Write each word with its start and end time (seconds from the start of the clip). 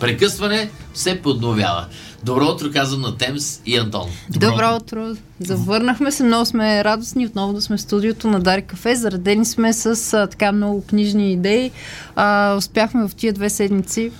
прекъсване 0.00 0.70
се 0.94 1.22
подновява. 1.22 1.86
Добро 2.24 2.44
утро 2.44 2.70
казвам 2.72 3.00
на 3.00 3.16
Темс 3.16 3.60
и 3.66 3.76
Антон. 3.76 4.10
Добро, 4.30 4.76
утро. 4.76 5.16
Завърнахме 5.40 6.12
се. 6.12 6.24
Много 6.24 6.46
сме 6.46 6.84
радостни 6.84 7.26
отново 7.26 7.52
да 7.52 7.60
сме 7.60 7.76
в 7.76 7.80
студиото 7.80 8.28
на 8.28 8.40
Дарик 8.40 8.66
Кафе. 8.66 8.94
Заредени 8.94 9.44
сме 9.44 9.72
с 9.72 10.14
а, 10.14 10.26
така 10.26 10.52
много 10.52 10.86
книжни 10.86 11.32
идеи. 11.32 11.70
А, 12.16 12.54
успяхме 12.54 13.08
в 13.08 13.14
тия 13.14 13.32
две 13.32 13.50
седмици 13.50 14.10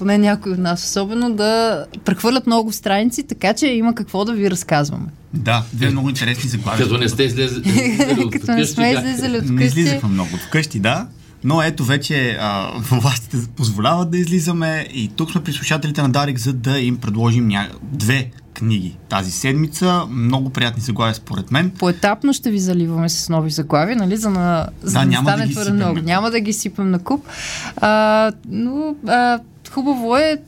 поне 0.00 0.18
някой 0.18 0.52
от 0.52 0.58
нас 0.58 0.84
особено, 0.84 1.34
да 1.34 1.84
прехвърлят 2.04 2.46
много 2.46 2.72
страници, 2.72 3.22
така 3.22 3.54
че 3.54 3.66
има 3.66 3.94
какво 3.94 4.24
да 4.24 4.32
ви 4.32 4.50
разказваме. 4.50 5.06
Да, 5.34 5.64
две 5.72 5.90
много 5.90 6.08
интересни 6.08 6.50
заглавия. 6.50 6.84
Като 6.86 6.98
не 6.98 7.08
сте 7.08 7.22
излезли 7.22 7.58
от 8.24 8.32
Като 8.32 8.52
не 8.52 8.64
сме 8.66 8.90
излезли 8.90 9.36
от 9.36 9.44
Не 9.44 9.56
къщи. 9.56 9.80
излизахме 9.80 10.08
много 10.08 10.34
от 10.34 10.40
вкъщи, 10.40 10.78
да. 10.78 11.06
Но 11.44 11.62
ето 11.62 11.84
вече 11.84 12.38
а, 12.40 12.70
властите 12.78 13.36
позволяват 13.56 14.10
да 14.10 14.18
излизаме 14.18 14.86
и 14.94 15.08
тук 15.08 15.30
сме 15.30 15.42
при 15.42 15.52
слушателите 15.52 16.02
на 16.02 16.08
Дарик, 16.08 16.38
за 16.38 16.52
да 16.52 16.78
им 16.78 16.96
предложим 16.96 17.48
ня... 17.48 17.68
две 17.82 18.30
книги 18.54 18.96
тази 19.08 19.30
седмица. 19.30 20.06
Много 20.10 20.50
приятни 20.50 20.82
заглавия 20.82 21.14
според 21.14 21.50
мен. 21.50 21.70
Поетапно 21.70 22.32
ще 22.32 22.50
ви 22.50 22.58
заливаме 22.58 23.08
с 23.08 23.28
нови 23.28 23.50
заглавия, 23.50 23.96
нали, 23.96 24.16
за, 24.16 24.30
на, 24.30 24.68
за 24.82 24.92
Да, 24.92 24.98
да, 24.98 25.04
не 25.04 25.10
няма 25.10 25.24
да 25.24 25.30
стане 25.30 25.46
ги 25.46 25.54
твърде 25.54 25.72
много. 25.72 26.00
Няма 26.00 26.30
да 26.30 26.40
ги 26.40 26.52
сипем 26.52 26.90
на 26.90 26.98
куп. 26.98 27.26
А, 27.76 28.32
но 28.48 28.94
а, 29.06 29.38
хубаво 29.70 30.16
е 30.16 30.38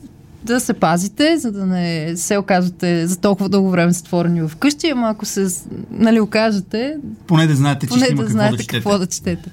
да 0.43 0.59
се 0.59 0.73
пазите, 0.73 1.37
за 1.37 1.51
да 1.51 1.65
не 1.65 2.13
се 2.15 2.37
оказвате 2.37 3.07
за 3.07 3.17
толкова 3.17 3.49
дълго 3.49 3.69
време 3.69 3.91
затворени 3.91 4.41
в 4.41 4.51
къщи, 4.59 4.89
ама 4.89 5.09
ако 5.09 5.25
се 5.25 5.47
нали, 5.91 6.19
окажете, 6.19 6.97
Поне 7.27 7.47
да 7.47 7.55
знаете, 7.55 7.87
че 7.87 7.89
поне 7.89 8.05
ще 8.05 8.13
има 8.13 8.21
да 8.21 8.27
какво 8.27 8.33
знаете 8.33 8.57
да 8.57 8.63
четете. 8.63 8.77
какво 8.77 8.97
да 8.97 9.07
четете. 9.07 9.49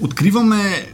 Откриваме 0.00 0.86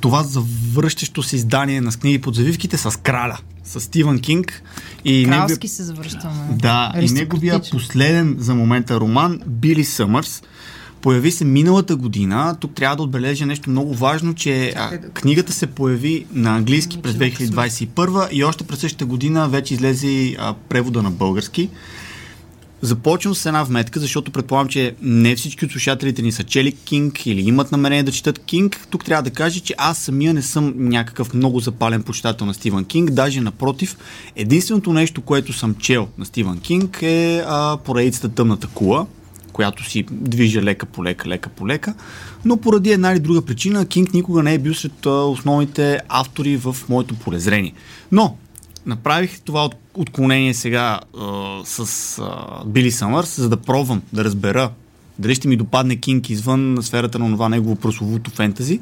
това 0.00 0.22
завръщащо 0.22 1.22
се 1.22 1.36
издание 1.36 1.80
на 1.80 1.92
книги 1.92 2.20
под 2.20 2.34
завивките 2.34 2.76
с 2.76 3.00
Краля, 3.00 3.38
с 3.64 3.80
Стивън 3.80 4.18
Кинг. 4.18 4.62
И 5.04 5.24
Кралски 5.24 5.68
се 5.68 5.82
завръщаме. 5.82 6.34
Да, 6.50 6.92
и 7.00 7.10
неговия 7.10 7.60
последен 7.70 8.36
за 8.38 8.54
момента 8.54 9.00
роман 9.00 9.40
Били 9.46 9.84
Съмърс 9.84 10.42
появи 11.04 11.32
се 11.32 11.44
миналата 11.44 11.96
година. 11.96 12.56
Тук 12.60 12.74
трябва 12.74 12.96
да 12.96 13.02
отбележа 13.02 13.46
нещо 13.46 13.70
много 13.70 13.94
важно, 13.94 14.34
че 14.34 14.72
а, 14.76 14.98
книгата 14.98 15.52
се 15.52 15.66
появи 15.66 16.26
на 16.32 16.56
английски 16.56 17.02
през 17.02 17.14
2021 17.14 18.28
и 18.32 18.44
още 18.44 18.64
през 18.64 18.78
същата 18.78 19.06
година 19.06 19.48
вече 19.48 19.74
излезе 19.74 20.06
и, 20.06 20.36
а, 20.38 20.54
превода 20.68 21.02
на 21.02 21.10
български. 21.10 21.70
Започвам 22.84 23.34
с 23.34 23.46
една 23.46 23.62
вметка, 23.62 24.00
защото 24.00 24.30
предполагам, 24.30 24.68
че 24.68 24.94
не 25.02 25.36
всички 25.36 25.64
от 25.64 25.70
слушателите 25.70 26.22
ни 26.22 26.32
са 26.32 26.44
чели 26.44 26.72
Кинг 26.72 27.26
или 27.26 27.40
имат 27.40 27.72
намерение 27.72 28.02
да 28.02 28.12
четат 28.12 28.38
Кинг. 28.38 28.86
Тук 28.90 29.04
трябва 29.04 29.22
да 29.22 29.30
кажа, 29.30 29.60
че 29.60 29.74
аз 29.78 29.98
самия 29.98 30.34
не 30.34 30.42
съм 30.42 30.74
някакъв 30.76 31.34
много 31.34 31.60
запален 31.60 32.02
почитател 32.02 32.46
на 32.46 32.54
Стивън 32.54 32.84
Кинг. 32.84 33.10
Даже 33.10 33.40
напротив, 33.40 33.96
единственото 34.36 34.92
нещо, 34.92 35.22
което 35.22 35.52
съм 35.52 35.74
чел 35.74 36.08
на 36.18 36.24
Стивън 36.24 36.58
Кинг 36.58 37.02
е 37.02 37.42
а, 37.46 37.76
поредицата 37.84 38.28
Тъмната 38.28 38.66
кула, 38.66 39.06
която 39.52 39.90
си 39.90 40.06
движа 40.10 40.62
лека 40.62 40.86
по 40.86 41.04
лека, 41.04 41.28
лека 41.28 41.48
по 41.48 41.68
лека. 41.68 41.94
Но 42.44 42.56
поради 42.56 42.90
една 42.90 43.12
или 43.12 43.20
друга 43.20 43.42
причина, 43.42 43.86
Кинг 43.86 44.14
никога 44.14 44.42
не 44.42 44.54
е 44.54 44.58
бил 44.58 44.74
сред 44.74 45.06
основните 45.06 46.00
автори 46.08 46.56
в 46.56 46.76
моето 46.88 47.14
полезрение. 47.14 47.72
Но, 48.12 48.36
направих 48.86 49.40
това 49.40 49.64
от, 49.64 49.74
отклонение 49.94 50.54
сега 50.54 51.00
а, 51.18 51.60
с 51.64 52.18
а, 52.18 52.64
Били 52.66 52.90
Съмърс, 52.90 53.36
за 53.40 53.48
да 53.48 53.56
пробвам 53.56 54.02
да 54.12 54.24
разбера 54.24 54.70
дали 55.18 55.34
ще 55.34 55.48
ми 55.48 55.56
допадне 55.56 55.96
Кинг 55.96 56.30
извън 56.30 56.78
сферата 56.82 57.18
на 57.18 57.30
това 57.30 57.48
негово 57.48 57.76
прословуто 57.76 58.30
фентази. 58.30 58.80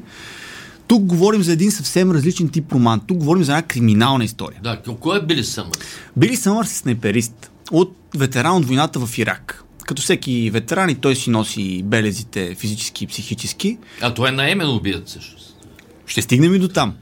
Тук 0.87 1.03
говорим 1.03 1.43
за 1.43 1.51
един 1.51 1.71
съвсем 1.71 2.11
различен 2.11 2.49
тип 2.49 2.71
роман. 2.71 3.01
Тук 3.07 3.17
говорим 3.17 3.43
за 3.43 3.51
една 3.51 3.61
криминална 3.61 4.23
история. 4.23 4.59
Да, 4.63 4.81
кой 4.99 5.17
е 5.17 5.21
Били 5.21 5.43
Съмърс? 5.43 5.79
Били 6.17 6.35
Съмърс 6.35 6.71
е 6.71 6.75
снайперист 6.75 7.51
от 7.71 7.95
ветеран 8.17 8.55
от 8.55 8.65
войната 8.65 9.05
в 9.05 9.17
Ирак. 9.17 9.63
Като 9.85 10.01
всеки 10.01 10.49
ветеран 10.49 10.89
и 10.89 10.95
той 10.95 11.15
си 11.15 11.29
носи 11.29 11.83
белезите 11.83 12.55
физически 12.55 13.03
и 13.03 13.07
психически. 13.07 13.77
А 14.01 14.13
той 14.13 14.29
е 14.29 14.31
наемен 14.31 14.69
убият 14.69 15.07
всъщност. 15.07 15.55
Ще 16.07 16.21
стигнем 16.21 16.55
и 16.55 16.59
до 16.59 16.67
там. 16.67 16.93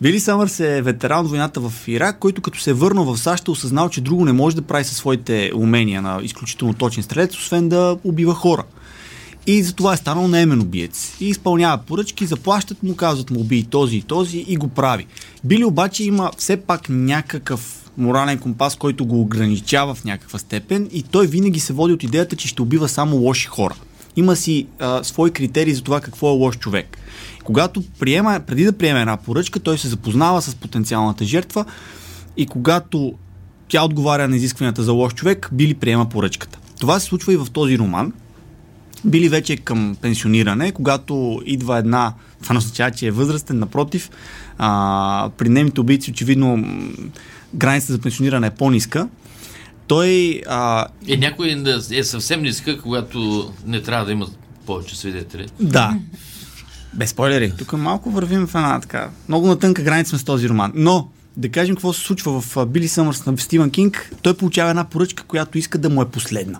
Били 0.00 0.20
Съмърс 0.20 0.60
е 0.60 0.82
ветеран 0.82 1.24
от 1.24 1.30
войната 1.30 1.60
в 1.60 1.72
Ирак, 1.86 2.18
който 2.18 2.42
като 2.42 2.60
се 2.60 2.70
е 2.70 2.74
върнал 2.74 3.04
в 3.04 3.18
САЩ 3.18 3.48
е 3.48 3.50
осъзнал, 3.50 3.88
че 3.88 4.00
друго 4.00 4.24
не 4.24 4.32
може 4.32 4.56
да 4.56 4.62
прави 4.62 4.84
със 4.84 4.96
своите 4.96 5.52
умения 5.54 6.02
на 6.02 6.20
изключително 6.22 6.74
точен 6.74 7.02
стрелец, 7.02 7.36
освен 7.36 7.68
да 7.68 7.98
убива 8.04 8.34
хора. 8.34 8.64
И 9.46 9.62
затова 9.62 9.92
е 9.92 9.96
станал 9.96 10.28
наемен 10.28 10.60
убиец. 10.60 11.16
И 11.20 11.28
изпълнява 11.28 11.78
поръчки, 11.78 12.26
заплащат 12.26 12.82
му, 12.82 12.96
казват 12.96 13.30
му 13.30 13.40
убий 13.40 13.64
този 13.64 13.96
и 13.96 14.02
този 14.02 14.44
и 14.48 14.56
го 14.56 14.68
прави. 14.68 15.06
Били 15.44 15.64
обаче 15.64 16.04
има 16.04 16.30
все 16.38 16.56
пак 16.56 16.86
някакъв 16.88 17.90
морален 17.98 18.38
компас, 18.38 18.76
който 18.76 19.06
го 19.06 19.20
ограничава 19.20 19.94
в 19.94 20.04
някаква 20.04 20.38
степен 20.38 20.88
и 20.92 21.02
той 21.02 21.26
винаги 21.26 21.60
се 21.60 21.72
води 21.72 21.92
от 21.92 22.02
идеята, 22.02 22.36
че 22.36 22.48
ще 22.48 22.62
убива 22.62 22.88
само 22.88 23.16
лоши 23.16 23.46
хора. 23.46 23.74
Има 24.16 24.36
си 24.36 24.66
а, 24.78 25.04
свои 25.04 25.30
критерии 25.30 25.74
за 25.74 25.82
това 25.82 26.00
какво 26.00 26.28
е 26.28 26.38
лош 26.38 26.58
човек. 26.58 26.98
Когато 27.50 27.82
приема, 27.98 28.40
преди 28.46 28.64
да 28.64 28.72
приеме 28.72 29.00
една 29.00 29.16
поръчка, 29.16 29.60
той 29.60 29.78
се 29.78 29.88
запознава 29.88 30.42
с 30.42 30.54
потенциалната 30.54 31.24
жертва 31.24 31.64
и 32.36 32.46
когато 32.46 33.12
тя 33.68 33.84
отговаря 33.84 34.28
на 34.28 34.36
изискванията 34.36 34.82
за 34.82 34.92
лош 34.92 35.14
човек, 35.14 35.48
Били 35.52 35.74
приема 35.74 36.08
поръчката. 36.08 36.58
Това 36.80 37.00
се 37.00 37.06
случва 37.06 37.32
и 37.32 37.36
в 37.36 37.46
този 37.52 37.78
роман. 37.78 38.12
Били 39.04 39.28
вече 39.28 39.52
е 39.52 39.56
към 39.56 39.96
пенсиониране, 40.00 40.72
когато 40.72 41.42
идва 41.46 41.78
една, 41.78 42.14
това 42.42 42.52
не 42.52 42.58
означава, 42.58 42.90
че 42.90 43.06
е 43.06 43.10
възрастен, 43.10 43.58
напротив, 43.58 44.10
а, 44.58 45.30
при 45.38 45.48
немите 45.48 45.80
убийци 45.80 46.10
очевидно 46.10 46.64
границата 47.54 47.92
за 47.92 48.00
пенсиониране 48.00 48.46
е 48.46 48.50
по-ниска. 48.50 49.08
Той 49.86 50.42
а, 50.48 50.86
Е, 51.08 51.16
някой 51.16 51.54
да 51.54 51.80
е 51.90 52.04
съвсем 52.04 52.42
ниска, 52.42 52.80
когато 52.80 53.50
не 53.66 53.82
трябва 53.82 54.06
да 54.06 54.12
има 54.12 54.26
повече 54.66 54.98
свидетели. 54.98 55.46
Да. 55.60 55.98
Без 56.94 57.10
спойлери. 57.10 57.52
Тук 57.58 57.72
малко 57.72 58.10
вървим 58.10 58.46
в 58.46 58.54
една 58.54 58.80
така. 58.80 59.10
Много 59.28 59.46
на 59.46 59.58
тънка 59.58 59.82
граница 59.82 60.10
сме 60.10 60.18
с 60.18 60.24
този 60.24 60.48
роман. 60.48 60.72
Но, 60.74 61.08
да 61.36 61.48
кажем 61.48 61.74
какво 61.74 61.92
се 61.92 62.00
случва 62.00 62.40
в 62.40 62.66
Били 62.66 62.88
Съмърс 62.88 63.26
на 63.26 63.38
Стивън 63.38 63.70
Кинг. 63.70 64.12
Той 64.22 64.36
получава 64.36 64.70
една 64.70 64.84
поръчка, 64.84 65.24
която 65.24 65.58
иска 65.58 65.78
да 65.78 65.90
му 65.90 66.02
е 66.02 66.08
последна. 66.08 66.58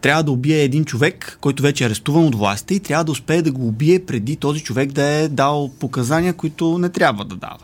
Трябва 0.00 0.22
да 0.22 0.30
убие 0.30 0.62
един 0.62 0.84
човек, 0.84 1.38
който 1.40 1.62
вече 1.62 1.84
е 1.84 1.86
арестуван 1.86 2.24
от 2.24 2.34
властите 2.34 2.74
и 2.74 2.80
трябва 2.80 3.04
да 3.04 3.12
успее 3.12 3.42
да 3.42 3.52
го 3.52 3.68
убие 3.68 4.04
преди 4.06 4.36
този 4.36 4.60
човек 4.60 4.92
да 4.92 5.02
е 5.02 5.28
дал 5.28 5.70
показания, 5.80 6.32
които 6.32 6.78
не 6.78 6.88
трябва 6.88 7.24
да 7.24 7.36
дава. 7.36 7.58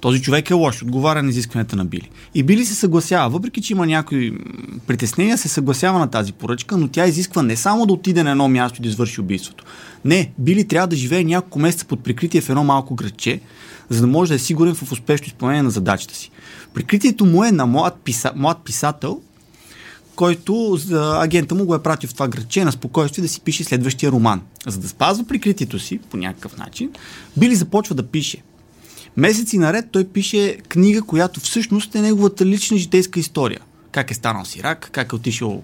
Този 0.00 0.22
човек 0.22 0.50
е 0.50 0.54
лош, 0.54 0.82
отговаря 0.82 1.22
на 1.22 1.30
изискванията 1.30 1.76
на 1.76 1.84
Били. 1.84 2.10
И 2.34 2.42
Били 2.42 2.64
се 2.64 2.74
съгласява, 2.74 3.30
въпреки 3.30 3.60
че 3.62 3.72
има 3.72 3.86
някои 3.86 4.38
притеснения, 4.86 5.38
се 5.38 5.48
съгласява 5.48 5.98
на 5.98 6.10
тази 6.10 6.32
поръчка, 6.32 6.76
но 6.76 6.88
тя 6.88 7.06
изисква 7.06 7.42
не 7.42 7.56
само 7.56 7.86
да 7.86 7.92
отиде 7.92 8.22
на 8.22 8.30
едно 8.30 8.48
място 8.48 8.78
и 8.78 8.82
да 8.82 8.88
извърши 8.88 9.20
убийството. 9.20 9.64
Не, 10.04 10.32
Били 10.38 10.68
трябва 10.68 10.88
да 10.88 10.96
живее 10.96 11.24
няколко 11.24 11.58
месеца 11.58 11.84
под 11.84 12.04
прикритие 12.04 12.40
в 12.40 12.48
едно 12.48 12.64
малко 12.64 12.94
градче, 12.94 13.40
за 13.88 14.00
да 14.00 14.06
може 14.06 14.28
да 14.28 14.34
е 14.34 14.38
сигурен 14.38 14.74
в 14.74 14.92
успешно 14.92 15.26
изпълнение 15.26 15.62
на 15.62 15.70
задачата 15.70 16.14
си. 16.14 16.30
Прикритието 16.74 17.24
му 17.24 17.44
е 17.44 17.52
на 17.52 17.66
млад, 17.66 18.00
писа, 18.04 18.32
млад 18.36 18.58
писател, 18.64 19.20
който 20.14 20.76
за 20.76 21.18
агента 21.22 21.54
му 21.54 21.64
го 21.64 21.74
е 21.74 21.82
пратил 21.82 22.08
в 22.08 22.12
това 22.12 22.28
градче 22.28 22.64
на 22.64 22.72
спокойствие 22.72 23.22
да 23.22 23.28
си 23.28 23.40
пише 23.40 23.64
следващия 23.64 24.12
роман. 24.12 24.40
За 24.66 24.78
да 24.78 24.88
спазва 24.88 25.24
прикритието 25.24 25.78
си 25.78 25.98
по 26.10 26.16
някакъв 26.16 26.56
начин, 26.56 26.90
Били 27.36 27.54
започва 27.54 27.94
да 27.94 28.02
пише. 28.02 28.38
Месеци 29.18 29.58
наред 29.58 29.84
той 29.90 30.04
пише 30.04 30.56
книга, 30.68 31.02
която 31.02 31.40
всъщност 31.40 31.94
е 31.94 32.00
неговата 32.00 32.46
лична 32.46 32.76
житейска 32.76 33.20
история. 33.20 33.60
Как 33.92 34.10
е 34.10 34.14
станал 34.14 34.44
с 34.44 34.56
Ирак, 34.56 34.88
как 34.92 35.12
е 35.12 35.14
отишъл 35.14 35.62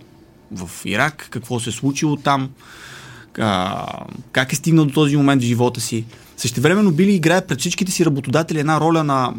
в 0.52 0.70
Ирак, 0.84 1.28
какво 1.30 1.60
се 1.60 1.70
е 1.70 1.72
случило 1.72 2.16
там, 2.16 2.50
как 4.32 4.52
е 4.52 4.56
стигнал 4.56 4.84
до 4.84 4.92
този 4.92 5.16
момент 5.16 5.42
в 5.42 5.46
живота 5.46 5.80
си. 5.80 6.04
Същевременно 6.36 6.92
Били 6.92 7.14
играе 7.14 7.46
пред 7.46 7.60
всичките 7.60 7.92
си 7.92 8.04
работодатели 8.04 8.58
една 8.58 8.80
роля 8.80 9.04
на 9.04 9.34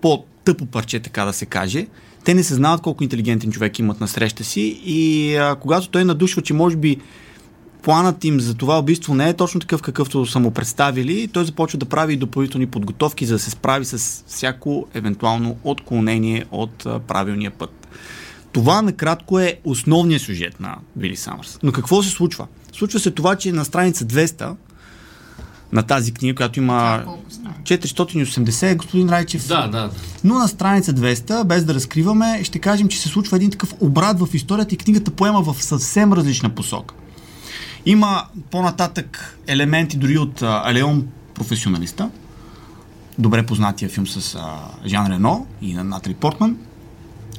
по-тъпо 0.00 0.66
парче, 0.66 1.00
така 1.00 1.24
да 1.24 1.32
се 1.32 1.46
каже. 1.46 1.86
Те 2.24 2.34
не 2.34 2.44
съзнават 2.44 2.80
колко 2.80 3.04
интелигентен 3.04 3.52
човек 3.52 3.78
имат 3.78 4.00
на 4.00 4.08
среща 4.08 4.44
си 4.44 4.80
и 4.84 5.34
а, 5.36 5.56
когато 5.60 5.88
той 5.88 6.04
надушва, 6.04 6.42
че 6.42 6.54
може 6.54 6.76
би 6.76 6.98
планът 7.84 8.24
им 8.24 8.40
за 8.40 8.54
това 8.54 8.78
убийство 8.78 9.14
не 9.14 9.28
е 9.28 9.34
точно 9.34 9.60
такъв, 9.60 9.82
какъвто 9.82 10.26
са 10.26 10.40
му 10.40 10.50
представили. 10.50 11.28
Той 11.28 11.44
започва 11.44 11.78
да 11.78 11.86
прави 11.86 12.16
допълнителни 12.16 12.66
подготовки, 12.66 13.26
за 13.26 13.34
да 13.34 13.38
се 13.38 13.50
справи 13.50 13.84
с 13.84 14.24
всяко 14.26 14.86
евентуално 14.94 15.56
отклонение 15.64 16.44
от 16.50 16.86
а, 16.86 16.98
правилния 16.98 17.50
път. 17.50 17.88
Това 18.52 18.82
накратко 18.82 19.38
е 19.38 19.58
основният 19.64 20.22
сюжет 20.22 20.60
на 20.60 20.76
Били 20.96 21.16
Самърс. 21.16 21.58
Но 21.62 21.72
какво 21.72 22.02
се 22.02 22.10
случва? 22.10 22.46
Случва 22.72 23.00
се 23.00 23.10
това, 23.10 23.36
че 23.36 23.52
на 23.52 23.64
страница 23.64 24.04
200 24.04 24.54
на 25.72 25.82
тази 25.82 26.12
книга, 26.12 26.34
която 26.34 26.58
има 26.58 27.04
480, 27.62 28.76
господин 28.76 29.08
Райчев. 29.08 29.48
Да, 29.48 29.68
да. 29.68 29.90
Но 30.24 30.34
на 30.34 30.48
страница 30.48 30.92
200, 30.92 31.44
без 31.44 31.64
да 31.64 31.74
разкриваме, 31.74 32.44
ще 32.44 32.58
кажем, 32.58 32.88
че 32.88 33.00
се 33.00 33.08
случва 33.08 33.36
един 33.36 33.50
такъв 33.50 33.74
обрат 33.80 34.20
в 34.20 34.34
историята 34.34 34.74
и 34.74 34.78
книгата 34.78 35.10
поема 35.10 35.42
в 35.42 35.62
съвсем 35.62 36.12
различна 36.12 36.50
посока. 36.50 36.94
Има 37.86 38.24
по-нататък 38.50 39.38
елементи 39.46 39.96
дори 39.96 40.18
от 40.18 40.42
Алеон 40.42 41.06
професионалиста, 41.34 42.10
добре 43.18 43.46
познатия 43.46 43.88
филм 43.88 44.06
с 44.06 44.34
а, 44.34 44.58
Жан 44.86 45.06
Рено 45.06 45.46
и 45.62 45.74
на 45.74 45.84
Натали 45.84 46.14
Портман. 46.14 46.56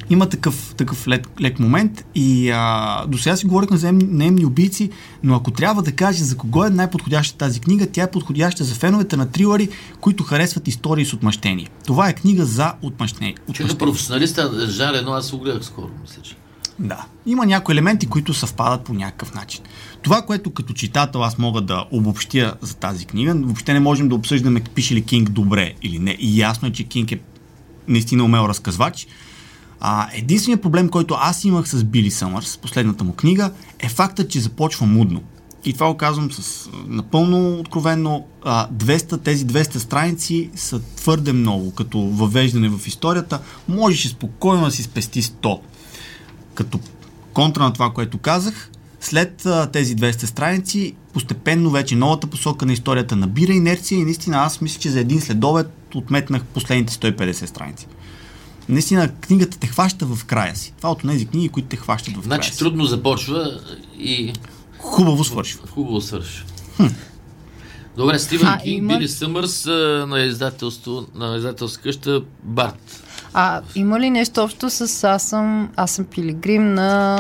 Има 0.10 0.30
такъв, 0.30 0.76
такъв 0.78 1.08
лек, 1.08 1.28
лек 1.42 1.60
момент 1.60 2.06
и 2.16 2.50
а, 2.50 3.06
до 3.08 3.18
сега 3.18 3.36
си 3.36 3.46
говорихме 3.46 3.78
за 3.78 3.92
наемни 3.92 4.46
убийци, 4.46 4.90
но 5.24 5.36
ако 5.36 5.52
трябва 5.52 5.84
да 5.84 5.92
кажа 5.92 6.24
за 6.24 6.38
кого 6.38 6.66
е 6.66 6.70
най-подходяща 6.70 7.38
тази 7.38 7.60
книга, 7.60 7.88
тя 7.92 8.04
е 8.04 8.12
подходяща 8.12 8.64
за 8.64 8.76
феновете 8.76 9.18
на 9.18 9.32
трилъри, 9.32 9.70
които 10.02 10.24
харесват 10.24 10.68
истории 10.68 11.06
с 11.06 11.14
отмъщение. 11.14 11.70
Това 11.86 12.10
е 12.10 12.14
книга 12.14 12.46
за 12.46 12.74
отмъщение. 12.82 13.36
Чуха 13.54 13.78
професионалиста 13.78 14.68
Жан 14.70 14.92
Рено, 14.96 15.12
аз 15.12 15.32
го 15.32 15.40
гледах 15.40 15.66
скоро, 15.66 15.90
мисля, 16.02 16.22
че. 16.22 16.36
Да. 16.80 17.06
Има 17.26 17.46
някои 17.46 17.74
елементи, 17.74 18.08
които 18.08 18.34
съвпадат 18.34 18.84
по 18.84 18.94
някакъв 18.94 19.34
начин. 19.34 19.64
Това, 20.02 20.22
което 20.22 20.54
като 20.54 20.74
читател 20.74 21.24
аз 21.24 21.38
мога 21.38 21.62
да 21.62 21.86
обобщя 21.92 22.56
за 22.62 22.76
тази 22.76 23.06
книга, 23.06 23.36
въобще 23.36 23.74
не 23.74 23.80
можем 23.80 24.10
да 24.10 24.16
обсъждаме 24.16 24.60
пише 24.60 24.96
ли 24.96 25.02
Кинг 25.02 25.30
добре 25.30 25.74
или 25.82 26.00
не. 26.00 26.18
И 26.20 26.40
ясно 26.40 26.68
е, 26.68 26.72
че 26.72 26.84
Кинг 26.84 27.12
е 27.12 27.20
наистина 27.88 28.24
умел 28.24 28.46
разказвач. 28.48 29.08
А, 29.80 30.08
единственият 30.14 30.62
проблем, 30.62 30.90
който 30.90 31.16
аз 31.20 31.44
имах 31.44 31.70
с 31.70 31.84
Били 31.84 32.12
Съмърс, 32.12 32.58
последната 32.58 33.04
му 33.04 33.14
книга, 33.14 33.52
е 33.80 33.90
фактът, 33.90 34.30
че 34.30 34.40
започва 34.40 34.86
мудно. 34.86 35.22
И 35.66 35.74
това 35.74 35.88
го 35.88 35.98
казвам 35.98 36.32
с 36.32 36.70
напълно 36.88 37.60
откровенно. 37.60 38.26
200, 38.46 39.24
тези 39.24 39.48
200 39.48 39.78
страници 39.78 40.50
са 40.56 40.82
твърде 40.96 41.34
много 41.34 41.72
като 41.72 42.00
въвеждане 42.00 42.70
в 42.70 42.88
историята. 42.88 43.40
Можеше 43.68 44.08
спокойно 44.08 44.66
да 44.66 44.72
си 44.72 44.84
спести 44.84 45.24
100. 45.24 45.60
Като 46.56 46.80
контра 47.34 47.64
на 47.64 47.74
това, 47.74 47.90
което 47.90 48.18
казах, 48.18 48.70
след 49.02 49.46
а, 49.46 49.68
тези 49.68 49.96
200 49.96 50.26
страници, 50.26 50.96
постепенно 51.14 51.72
вече 51.72 51.96
новата 51.96 52.28
посока 52.28 52.66
на 52.66 52.74
историята 52.74 53.16
набира 53.16 53.54
инерция 53.54 54.00
и 54.00 54.04
наистина 54.04 54.38
аз 54.38 54.62
мисля, 54.62 54.80
че 54.80 54.90
за 54.90 55.00
един 55.00 55.22
следобед 55.22 55.68
отметнах 55.96 56.44
последните 56.44 56.94
150 56.94 57.46
страници. 57.46 57.88
Наистина 58.70 59.12
книгата 59.12 59.60
те 59.60 59.68
хваща 59.68 60.06
в 60.06 60.26
края 60.26 60.56
си. 60.56 60.74
Това 60.78 60.92
от 60.92 61.02
тези 61.02 61.26
книги, 61.26 61.50
които 61.50 61.68
те 61.68 61.76
хващат 61.76 62.18
в 62.18 62.24
Значи 62.24 62.40
края 62.42 62.54
си. 62.54 62.60
трудно 62.60 62.86
започва 62.86 63.60
и 64.00 64.34
Хубаво 64.80 65.24
свършва. 65.24 65.68
хубаво 65.68 66.02
свърши. 66.02 66.44
Добре, 67.98 68.20
Стивен 68.20 68.48
А, 68.48 68.58
Кинг, 68.58 68.78
има- 68.78 68.94
Били 68.94 69.08
Съмърс 69.08 69.66
на 70.08 70.20
издателство, 70.20 71.06
на 71.16 71.36
издателска 71.38 71.84
къща 71.84 72.22
Барт. 72.44 73.04
А 73.38 73.62
има 73.76 74.00
ли 74.00 74.10
нещо 74.10 74.42
общо 74.42 74.70
с 74.70 75.04
Аз 75.04 75.24
съм, 75.24 75.70
аз 75.76 75.92
съм 75.92 76.06
пилигрим 76.06 76.74
на 76.74 77.20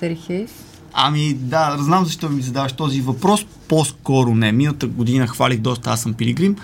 Тери 0.00 0.18
Хейс? 0.26 0.50
Ами 0.92 1.34
да, 1.34 1.76
знам 1.80 2.04
защо 2.04 2.28
ми 2.28 2.42
задаваш 2.42 2.72
този 2.72 3.00
въпрос. 3.00 3.46
По-скоро 3.68 4.34
не. 4.34 4.52
Миналата 4.52 4.86
година 4.86 5.26
хвалих 5.26 5.58
доста 5.58 5.90
Аз 5.90 6.00
съм 6.00 6.14
пилигрим. 6.14 6.56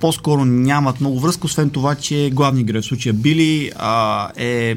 По-скоро 0.00 0.44
нямат 0.44 1.00
много 1.00 1.20
връзка, 1.20 1.46
освен 1.46 1.70
това, 1.70 1.94
че 1.94 2.30
главният 2.32 2.66
герой 2.66 2.82
в 2.82 2.84
случая 2.84 3.12
Били 3.12 3.70
а, 3.76 4.28
е 4.36 4.76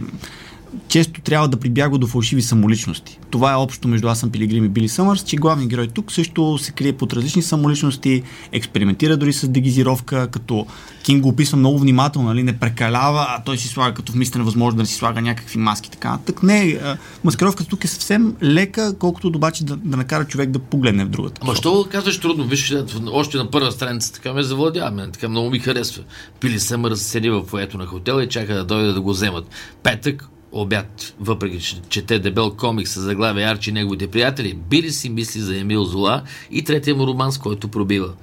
често 0.87 1.21
трябва 1.21 1.47
да 1.47 1.57
прибягва 1.57 1.97
до 1.97 2.07
фалшиви 2.07 2.41
самоличности. 2.41 3.19
Това 3.29 3.51
е 3.51 3.55
общо 3.55 3.87
между 3.87 4.07
Аз 4.07 4.19
съм 4.19 4.31
Пилигрим 4.31 4.65
и 4.65 4.69
Били 4.69 4.89
Съмърс, 4.89 5.23
че 5.23 5.35
главният 5.35 5.69
герой 5.69 5.87
тук 5.87 6.11
също 6.11 6.57
се 6.57 6.71
крие 6.71 6.93
под 6.93 7.13
различни 7.13 7.41
самоличности, 7.41 8.23
експериментира 8.51 9.17
дори 9.17 9.33
с 9.33 9.47
дегизировка, 9.47 10.27
като 10.31 10.67
Кинг 11.03 11.23
го 11.23 11.29
описва 11.29 11.57
много 11.57 11.79
внимателно, 11.79 12.27
нали, 12.27 12.43
не 12.43 12.59
прекалява, 12.59 13.25
а 13.29 13.43
той 13.43 13.57
си 13.57 13.67
слага 13.67 13.93
като 13.93 14.11
в 14.11 14.15
мисля 14.15 14.37
невъзможно 14.37 14.79
да 14.79 14.85
си 14.85 14.93
слага 14.93 15.21
някакви 15.21 15.59
маски. 15.59 15.91
Така. 15.91 16.19
Так 16.25 16.43
не, 16.43 16.79
а, 16.83 16.97
маскировката 17.23 17.69
тук 17.69 17.83
е 17.83 17.87
съвсем 17.87 18.35
лека, 18.43 18.95
колкото 18.99 19.27
обаче 19.27 19.65
да, 19.65 19.75
да 19.75 19.97
накара 19.97 20.25
човек 20.25 20.49
да 20.49 20.59
погледне 20.59 21.05
в 21.05 21.09
другата. 21.09 21.41
Посока. 21.41 21.57
що 21.57 21.87
казваш 21.91 22.19
трудно? 22.19 22.43
Виж, 22.43 22.73
още 23.11 23.37
на 23.37 23.51
първа 23.51 23.71
страница 23.71 24.13
така 24.13 24.33
ме 24.33 24.43
завладява. 24.43 24.91
Мен, 24.91 25.11
така 25.11 25.29
много 25.29 25.49
ми 25.49 25.59
харесва. 25.59 26.03
Пили 26.39 26.59
Съмърс 26.59 27.01
седи 27.01 27.29
в 27.29 27.45
поето 27.45 27.77
на 27.77 27.85
хотела 27.85 28.23
и 28.23 28.29
чака 28.29 28.53
да 28.53 28.65
дойде 28.65 28.91
да 28.91 29.01
го 29.01 29.11
вземат. 29.11 29.45
Петък, 29.83 30.29
обяд, 30.55 31.13
въпреки 31.19 31.61
че 31.61 31.81
чете 31.89 32.19
дебел 32.19 32.51
комикс 32.51 32.91
с 32.91 32.99
заглавие 32.99 33.45
Арчи 33.45 33.69
и 33.69 33.73
неговите 33.73 34.07
приятели, 34.07 34.53
Били 34.53 34.91
си 34.91 35.09
мисли 35.09 35.39
за 35.39 35.57
Емил 35.57 35.83
Зола 35.83 36.23
и 36.51 36.63
третия 36.63 36.95
му 36.95 37.07
роман, 37.07 37.31
с 37.31 37.37
който 37.37 37.67
пробива. 37.67 38.13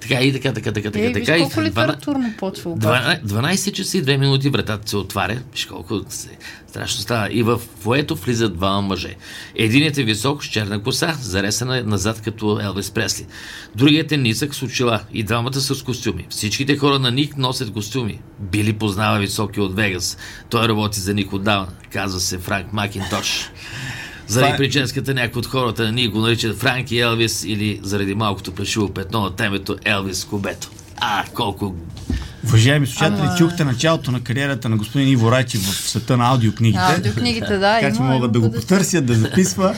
Така 0.00 0.14
и 0.22 0.32
така, 0.32 0.52
така, 0.52 0.72
така, 0.72 0.90
така, 0.90 1.04
Е, 1.06 1.12
така. 1.12 1.38
колко 1.38 1.62
литературно 1.62 2.32
почва 2.38 2.70
обаче. 2.70 3.20
12, 3.22 3.24
12 3.24 3.72
часа 3.72 3.98
и 3.98 4.04
2 4.04 4.16
минути 4.16 4.50
вратата 4.50 4.88
се 4.90 4.96
отваря. 4.96 5.38
Виж 5.52 5.64
колко 5.66 6.00
се, 6.08 6.28
страшно 6.68 7.02
става. 7.02 7.28
И 7.32 7.42
в 7.42 7.60
фоето 7.80 8.14
влизат 8.14 8.56
двама 8.56 8.82
мъже. 8.82 9.14
Единият 9.54 9.98
е 9.98 10.02
висок 10.02 10.44
с 10.44 10.48
черна 10.48 10.82
коса, 10.82 11.16
заресена 11.20 11.82
назад 11.82 12.20
като 12.24 12.60
Елвис 12.60 12.90
Пресли. 12.90 13.26
Другият 13.74 14.12
е 14.12 14.16
нисък 14.16 14.54
с 14.54 14.62
очила 14.62 15.00
и 15.12 15.22
двамата 15.22 15.54
са 15.60 15.74
с 15.74 15.82
костюми. 15.82 16.26
Всичките 16.30 16.76
хора 16.76 16.98
на 16.98 17.10
Ник 17.10 17.36
носят 17.36 17.72
костюми. 17.72 18.20
Били 18.40 18.72
познава 18.72 19.18
високи 19.18 19.60
от 19.60 19.76
Вегас. 19.76 20.16
Той 20.50 20.68
работи 20.68 21.00
за 21.00 21.14
Ник 21.14 21.32
отдавна. 21.32 21.68
Казва 21.92 22.20
се 22.20 22.38
Франк 22.38 22.72
Макинтош. 22.72 23.50
Заради 24.28 24.46
Това 24.46 24.54
е- 24.54 24.58
прическата 24.58 25.14
някои 25.14 25.38
от 25.40 25.46
хората 25.46 25.92
Ник 25.92 26.10
го 26.10 26.20
наричат 26.20 26.58
Франки 26.58 26.98
Елвис 26.98 27.44
или 27.44 27.80
заради 27.82 28.14
малкото 28.14 28.52
плешиво 28.52 28.88
петно 28.88 29.20
на 29.20 29.36
темето 29.36 29.76
Елвис 29.84 30.24
Кубето. 30.24 30.70
А, 30.96 31.24
колко 31.34 31.74
Уважаеми 32.46 32.86
слушатели, 32.86 33.20
Ама- 33.20 33.36
чухте 33.38 33.64
началото 33.64 34.10
на 34.12 34.20
кариерата 34.20 34.68
на 34.68 34.76
господин 34.76 35.08
Иво 35.08 35.32
Райчев 35.32 35.60
в 35.60 35.90
света 35.90 36.16
на 36.16 36.28
аудиокнигите. 36.30 36.82
Аудиокнигите, 36.96 37.58
да, 37.58 37.80
Така 37.80 37.96
че 37.96 38.02
могат 38.02 38.32
да 38.32 38.40
го 38.40 38.52
потърсят, 38.52 39.06
да 39.06 39.14
записва. 39.14 39.74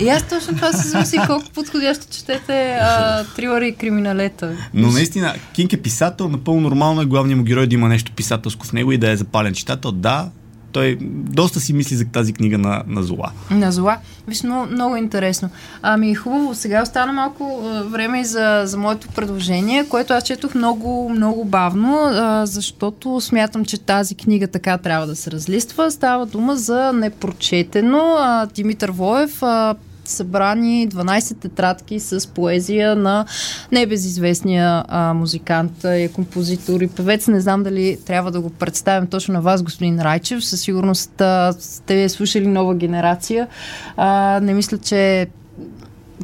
И 0.00 0.08
аз 0.08 0.28
точно 0.28 0.54
това 0.54 0.72
се 0.72 0.88
замислих 0.88 1.26
колко 1.26 1.50
подходящо 1.50 2.06
четете 2.10 2.78
а, 2.80 3.24
трилъри 3.24 3.68
и 3.68 3.74
криминалета. 3.74 4.56
Но 4.74 4.90
наистина, 4.90 5.34
Кинг 5.52 5.72
е 5.72 5.82
писател, 5.82 6.28
напълно 6.28 6.60
нормално 6.60 7.00
е 7.00 7.06
главният 7.06 7.38
му 7.38 7.44
герой 7.44 7.66
да 7.66 7.74
има 7.74 7.88
нещо 7.88 8.12
писателско 8.12 8.66
в 8.66 8.72
него 8.72 8.92
и 8.92 8.98
да 8.98 9.10
е 9.10 9.16
запален 9.16 9.54
читател. 9.54 9.92
Да, 9.92 10.28
той 10.72 10.98
доста 11.00 11.60
си 11.60 11.72
мисли 11.72 11.96
за 11.96 12.04
тази 12.04 12.32
книга 12.32 12.58
на, 12.58 12.82
на 12.86 13.02
Зола. 13.02 13.30
На 13.50 13.72
зла. 13.72 13.96
Виж, 14.28 14.42
много, 14.42 14.72
много 14.72 14.96
интересно. 14.96 15.50
Ами 15.82 16.14
хубаво, 16.14 16.54
сега 16.54 16.82
остана 16.82 17.12
малко 17.12 17.62
а, 17.64 17.82
време 17.82 18.20
и 18.20 18.24
за, 18.24 18.62
за 18.64 18.78
моето 18.78 19.08
предложение, 19.08 19.84
което 19.88 20.12
аз 20.12 20.24
четох 20.24 20.54
много, 20.54 21.08
много 21.08 21.44
бавно, 21.44 21.98
а, 22.02 22.46
защото 22.46 23.20
смятам, 23.20 23.64
че 23.64 23.78
тази 23.78 24.14
книга 24.14 24.48
така 24.48 24.78
трябва 24.78 25.06
да 25.06 25.16
се 25.16 25.30
разлиства. 25.30 25.90
Става 25.90 26.26
дума 26.26 26.56
за 26.56 26.92
непрочетено. 26.92 28.14
А, 28.18 28.46
Димитър 28.46 28.90
Воев 28.90 29.42
а, 29.42 29.74
събрани 30.10 30.88
12 30.88 31.40
тетрадки 31.40 32.00
с 32.00 32.28
поезия 32.28 32.96
на 32.96 33.26
небезизвестния 33.72 34.84
а, 34.88 35.14
музикант 35.14 35.72
и 35.84 36.10
композитор 36.14 36.80
и 36.80 36.88
певец. 36.88 37.28
Не 37.28 37.40
знам 37.40 37.62
дали 37.62 37.98
трябва 38.06 38.30
да 38.30 38.40
го 38.40 38.50
представим 38.50 39.06
точно 39.06 39.34
на 39.34 39.40
вас, 39.40 39.62
господин 39.62 40.00
Райчев. 40.00 40.44
Със 40.44 40.60
сигурност 40.60 41.20
а, 41.20 41.54
сте 41.58 42.08
слушали 42.08 42.46
нова 42.46 42.74
генерация. 42.74 43.48
А, 43.96 44.40
не 44.42 44.54
мисля, 44.54 44.78
че 44.78 45.26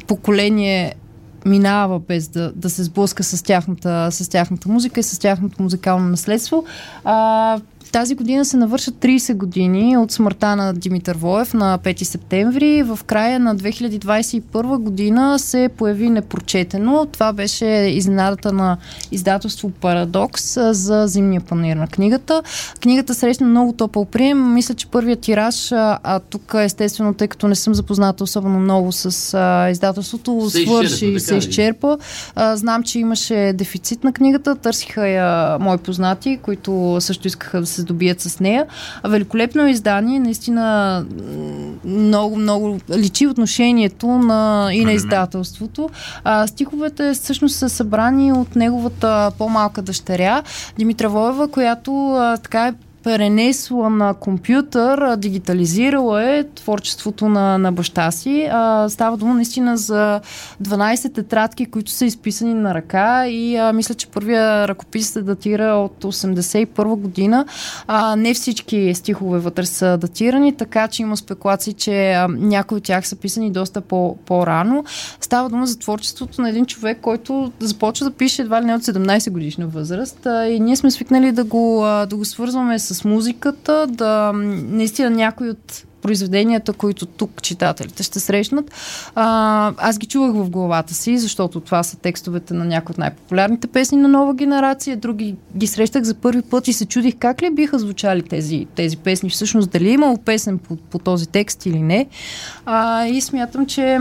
поколение 0.07 0.95
минава 1.45 1.99
без 1.99 2.27
да, 2.27 2.51
да 2.55 2.69
се 2.69 2.83
сблъска 2.83 3.23
с 3.23 3.43
тяхната, 3.43 4.11
с 4.11 4.29
тяхната 4.29 4.69
музика 4.69 4.99
и 4.99 5.03
с 5.03 5.19
тяхното 5.19 5.63
музикално 5.63 6.09
наследство. 6.09 6.65
А, 7.03 7.59
тази 7.91 8.15
година 8.15 8.45
се 8.45 8.57
навършат 8.57 8.95
30 8.95 9.35
години 9.35 9.97
от 9.97 10.11
смъртта 10.11 10.55
на 10.55 10.73
Димитър 10.73 11.17
Воев 11.17 11.53
на 11.53 11.79
5 11.79 12.03
септември. 12.03 12.83
В 12.83 12.99
края 13.05 13.39
на 13.39 13.55
2021 13.55 14.77
година 14.77 15.39
се 15.39 15.69
появи 15.77 16.09
непрочетено. 16.09 17.05
Това 17.05 17.33
беше 17.33 17.65
изненадата 17.65 18.53
на 18.53 18.77
издателство 19.11 19.69
Парадокс 19.69 20.57
за 20.71 21.07
зимния 21.07 21.41
панир 21.41 21.75
на 21.75 21.87
книгата. 21.87 22.43
Книгата 22.81 23.13
срещна 23.13 23.47
много 23.47 23.73
топъл 23.73 24.05
прием. 24.05 24.53
Мисля, 24.53 24.73
че 24.73 24.87
първият 24.87 25.19
тираж, 25.19 25.71
а, 25.71 25.99
а 26.03 26.19
тук 26.19 26.53
естествено, 26.57 27.13
тъй 27.13 27.27
като 27.27 27.47
не 27.47 27.55
съм 27.55 27.73
запозната 27.73 28.23
особено 28.23 28.59
много 28.59 28.91
с 28.91 29.33
а, 29.33 29.69
издателството, 29.69 30.49
Се 30.49 30.61
свърши 30.61 31.05
и 31.05 31.19
се 31.19 31.35
изчерпа. 31.35 31.97
А, 32.35 32.55
знам, 32.55 32.83
че 32.83 32.99
имаше 32.99 33.53
дефицит 33.55 34.03
на 34.03 34.13
книгата. 34.13 34.55
Търсиха 34.55 35.07
я 35.07 35.57
мои 35.59 35.77
познати, 35.77 36.39
които 36.41 36.97
също 36.99 37.27
искаха 37.27 37.59
да 37.59 37.65
се 37.65 37.74
здобият 37.81 38.21
с 38.21 38.39
нея. 38.39 38.65
А 39.03 39.09
великолепно 39.09 39.67
издание, 39.67 40.19
наистина 40.19 41.05
много, 41.85 42.35
много 42.35 42.77
личи 42.89 43.27
отношението 43.27 44.07
на, 44.07 44.69
и 44.73 44.85
на 44.85 44.91
издателството. 44.93 45.89
А, 46.23 46.47
стиховете 46.47 47.13
всъщност 47.13 47.55
са 47.55 47.69
събрани 47.69 48.33
от 48.33 48.55
неговата 48.55 49.31
по-малка 49.37 49.81
дъщеря, 49.81 50.43
Димитра 50.77 51.09
Воева, 51.09 51.47
която 51.47 52.15
а, 52.15 52.37
така 52.37 52.67
е 52.67 52.73
пренесла 53.05 53.89
на 53.89 54.13
компютър, 54.13 55.15
дигитализирала 55.15 56.23
е 56.23 56.43
творчеството 56.43 57.29
на, 57.29 57.57
на 57.57 57.71
баща 57.71 58.11
си. 58.11 58.47
А, 58.51 58.89
става 58.89 59.17
дума 59.17 59.33
наистина 59.33 59.77
за 59.77 60.21
12 60.63 61.13
тетрадки, 61.13 61.65
които 61.65 61.91
са 61.91 62.05
изписани 62.05 62.53
на 62.53 62.73
ръка 62.73 63.27
и 63.27 63.55
а, 63.55 63.73
мисля, 63.73 63.95
че 63.95 64.07
първия 64.07 64.67
ръкопис 64.67 65.09
се 65.09 65.21
датира 65.21 65.65
от 65.65 66.03
81 66.03 66.95
година. 66.95 67.45
А, 67.87 68.15
не 68.15 68.33
всички 68.33 68.93
стихове 68.95 69.39
вътре 69.39 69.65
са 69.65 69.97
датирани, 69.97 70.57
така 70.57 70.87
че 70.87 71.01
има 71.01 71.17
спекулации, 71.17 71.73
че 71.73 72.11
а, 72.11 72.27
някои 72.27 72.77
от 72.77 72.83
тях 72.83 73.07
са 73.07 73.15
писани 73.15 73.51
доста 73.51 73.81
по, 73.81 74.17
по-рано. 74.25 74.85
Става 75.21 75.49
дума 75.49 75.67
за 75.67 75.79
творчеството 75.79 76.41
на 76.41 76.49
един 76.49 76.65
човек, 76.65 76.97
който 77.01 77.51
започва 77.59 78.05
да 78.05 78.11
пише 78.11 78.41
едва 78.41 78.61
ли 78.61 78.65
не 78.65 78.75
от 78.75 78.81
17 78.81 79.31
годишна 79.31 79.67
възраст 79.67 80.25
а, 80.25 80.47
и 80.47 80.59
ние 80.59 80.75
сме 80.75 80.91
свикнали 80.91 81.31
да 81.31 81.43
го, 81.43 81.85
а, 81.85 82.05
да 82.05 82.15
го 82.15 82.25
свързваме 82.25 82.79
с 82.79 82.94
с 82.95 83.03
музиката, 83.03 83.87
да 83.89 84.31
наистина 84.33 85.09
някои 85.09 85.49
от 85.49 85.85
произведенията, 86.05 86.73
които 86.73 87.05
тук 87.05 87.41
читателите 87.41 88.03
ще 88.03 88.19
срещнат. 88.19 88.71
А, 89.15 89.73
аз 89.77 89.97
ги 89.97 90.05
чувах 90.05 90.31
в 90.31 90.49
главата 90.49 90.93
си, 90.93 91.17
защото 91.17 91.59
това 91.59 91.83
са 91.83 91.97
текстовете 91.97 92.53
на 92.53 92.65
някои 92.65 92.93
от 92.93 92.97
най-популярните 92.97 93.67
песни 93.67 93.97
на 93.97 94.07
нова 94.07 94.33
генерация. 94.33 94.97
Други 94.97 95.35
ги 95.57 95.67
срещах 95.67 96.03
за 96.03 96.13
първи 96.13 96.41
път 96.41 96.67
и 96.67 96.73
се 96.73 96.85
чудих 96.85 97.15
как 97.19 97.41
ли 97.41 97.49
биха 97.49 97.79
звучали 97.79 98.21
тези, 98.21 98.67
тези 98.75 98.97
песни. 98.97 99.29
Всъщност 99.29 99.71
дали 99.71 99.89
е 99.89 99.93
имало 99.93 100.17
песен 100.17 100.57
по, 100.57 100.75
по 100.75 100.99
този 100.99 101.27
текст 101.27 101.65
или 101.65 101.79
не. 101.79 102.07
А, 102.65 103.05
и 103.05 103.21
смятам, 103.21 103.65
че 103.65 103.99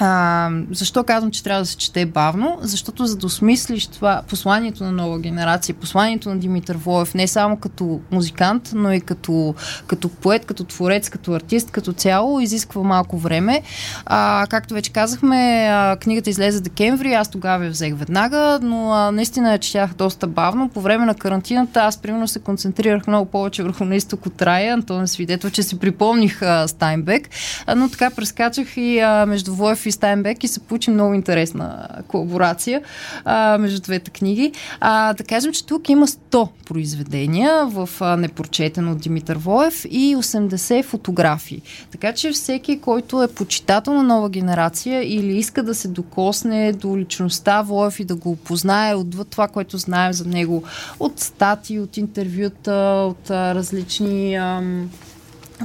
а, 0.00 0.50
защо 0.70 1.04
казвам, 1.04 1.30
че 1.30 1.42
трябва 1.42 1.62
да 1.62 1.66
се 1.66 1.76
чете 1.76 2.06
бавно? 2.06 2.58
Защото 2.60 3.06
за 3.06 3.16
да 3.16 3.26
осмислиш 3.26 3.86
това 3.86 4.22
посланието 4.28 4.84
на 4.84 4.92
нова 4.92 5.18
генерация, 5.18 5.74
посланието 5.74 6.28
на 6.28 6.38
Димитър 6.38 6.76
Воев, 6.76 7.14
не 7.14 7.26
само 7.26 7.56
като 7.56 8.00
музикант, 8.10 8.70
но 8.74 8.92
и 8.92 9.00
като, 9.00 9.54
като 9.86 10.08
поет, 10.08 10.44
като 10.44 10.64
творец, 10.64 11.08
като 11.08 11.32
артист, 11.32 11.70
като 11.70 11.92
цяло, 11.92 12.40
изисква 12.40 12.82
малко 12.82 13.18
време. 13.18 13.62
А, 14.06 14.46
както 14.50 14.74
вече 14.74 14.92
казахме, 14.92 15.68
а, 15.70 15.96
книгата 15.96 16.30
излезе 16.30 16.60
декември, 16.60 17.12
аз 17.12 17.30
тогава 17.30 17.64
я 17.64 17.70
взех 17.70 17.94
веднага, 17.96 18.58
но 18.62 18.92
а, 18.92 19.10
наистина 19.10 19.52
я 19.52 19.58
четях 19.58 19.94
доста 19.94 20.26
бавно. 20.26 20.68
По 20.68 20.80
време 20.80 21.06
на 21.06 21.14
карантината 21.14 21.80
аз 21.80 21.98
примерно 21.98 22.28
се 22.28 22.38
концентрирах 22.38 23.06
много 23.06 23.30
повече 23.30 23.62
върху 23.62 23.84
на 23.84 23.96
изток 23.96 24.26
от 24.26 24.42
рая. 24.42 24.74
Антон 24.74 25.02
е 25.02 25.06
свидетел, 25.06 25.50
че 25.50 25.62
си 25.62 25.78
припомних 25.78 26.42
а, 26.42 26.68
Стайнбек, 26.68 27.28
а, 27.66 27.74
но 27.74 27.88
така 27.88 28.10
прескачах 28.10 28.76
и 28.76 28.98
а, 28.98 29.26
между 29.26 29.54
Воев 29.54 29.87
и 29.88 29.92
Стайнбек 29.92 30.44
и 30.44 30.48
се 30.48 30.60
получи 30.60 30.90
много 30.90 31.14
интересна 31.14 31.88
колаборация 32.08 32.82
а, 33.24 33.58
между 33.58 33.80
двете 33.80 34.10
книги. 34.10 34.52
А, 34.80 35.14
да 35.14 35.24
кажем, 35.24 35.52
че 35.52 35.66
тук 35.66 35.88
има 35.88 36.06
100 36.06 36.48
произведения 36.66 37.66
в 37.66 37.88
а, 38.00 38.16
непрочетен 38.16 38.88
от 38.88 38.98
Димитър 38.98 39.36
Воев 39.36 39.84
и 39.84 40.16
80 40.16 40.84
фотографии. 40.84 41.62
Така 41.90 42.12
че 42.12 42.32
всеки, 42.32 42.80
който 42.80 43.22
е 43.22 43.28
почитател 43.28 43.92
на 43.92 44.02
нова 44.02 44.30
генерация 44.30 45.14
или 45.14 45.38
иска 45.38 45.62
да 45.62 45.74
се 45.74 45.88
докосне 45.88 46.72
до 46.72 46.96
личността 46.96 47.62
Воев 47.62 48.00
и 48.00 48.04
да 48.04 48.14
го 48.14 48.30
опознае 48.30 48.94
отвъд 48.94 49.28
това, 49.28 49.48
което 49.48 49.78
знаем 49.78 50.12
за 50.12 50.24
него 50.24 50.62
от 51.00 51.20
статии, 51.20 51.80
от 51.80 51.96
интервюта, 51.96 53.04
от 53.08 53.30
а, 53.30 53.54
различни 53.54 54.34
ам, 54.34 54.90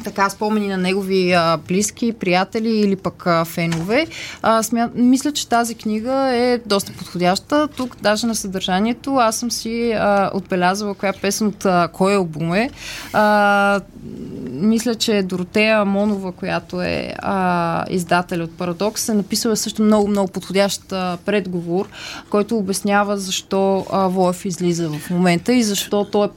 така 0.01 0.29
спомени 0.29 0.67
на 0.67 0.77
негови 0.77 1.31
а, 1.31 1.57
близки, 1.67 2.13
приятели 2.19 2.69
или 2.69 2.95
пък 2.95 3.27
а, 3.27 3.45
фенове. 3.45 4.07
А, 4.41 4.63
смя... 4.63 4.89
Мисля, 4.95 5.31
че 5.31 5.49
тази 5.49 5.75
книга 5.75 6.35
е 6.35 6.57
доста 6.65 6.93
подходяща. 6.93 7.67
Тук 7.67 7.97
даже 8.01 8.27
на 8.27 8.35
съдържанието 8.35 9.15
аз 9.15 9.35
съм 9.35 9.51
си 9.51 9.91
а, 9.91 10.31
отбелязала 10.33 10.93
коя 10.93 11.13
песен 11.21 11.47
от 11.47 11.65
а, 11.65 11.89
кой 11.93 12.15
албум 12.15 12.53
е. 12.53 12.69
А, 13.13 13.81
мисля, 14.51 14.95
че 14.95 15.23
Доротея 15.23 15.85
Монова, 15.85 16.31
която 16.31 16.81
е 16.81 17.13
а, 17.19 17.85
издател 17.89 18.43
от 18.43 18.57
Парадокс, 18.57 19.09
е 19.09 19.13
написала 19.13 19.55
също 19.55 19.81
много, 19.81 20.07
много 20.07 20.31
подходящ 20.31 20.91
а, 20.91 21.17
предговор, 21.25 21.87
който 22.29 22.57
обяснява 22.57 23.17
защо 23.17 23.85
а, 23.91 24.07
Воев 24.07 24.45
излиза 24.45 24.89
в 24.89 25.09
момента 25.09 25.53
и 25.53 25.63
защо 25.63 26.05
той 26.05 26.25
е 26.25 26.29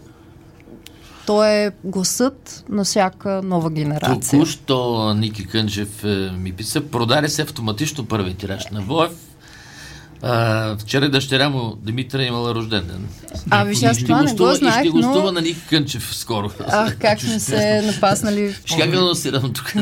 той 1.27 1.49
е 1.49 1.71
гласът 1.85 2.65
на 2.69 2.85
всяка 2.85 3.41
нова 3.45 3.71
генерация. 3.71 4.41
Току-що 4.41 5.15
Ники 5.15 5.47
Кънчев 5.47 6.05
е, 6.05 6.31
ми 6.39 6.53
писа, 6.53 6.81
продаде 6.81 7.29
се 7.29 7.43
автоматично 7.43 8.07
първи 8.07 8.35
тираж 8.35 8.67
на 8.73 8.81
Воев 8.81 9.11
а, 10.23 10.77
вчера 10.77 11.09
дъщеря 11.09 11.49
му 11.49 11.77
Димитра 11.83 12.23
е 12.23 12.27
имала 12.27 12.55
рожден 12.55 12.85
ден. 12.85 13.09
А, 13.51 13.65
виж, 13.65 13.83
аз 13.83 13.99
това 13.99 14.23
не 14.23 14.35
го 14.35 14.55
знаех, 14.55 14.77
и 14.77 14.89
ще 14.89 14.89
гостува 14.89 15.25
но... 15.25 15.33
на 15.33 15.41
Ник 15.41 15.57
Кънчев 15.69 16.17
скоро. 16.17 16.51
Ах, 16.69 16.99
как 16.99 17.21
сме 17.21 17.41
се 17.41 17.83
напаснали. 17.83 18.55
Ще 18.65 18.81
как 18.81 18.91
да 18.91 19.01
носирам 19.01 19.53
тук 19.53 19.73